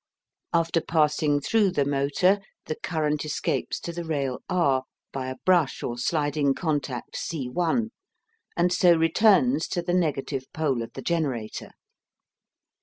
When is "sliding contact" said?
5.99-7.15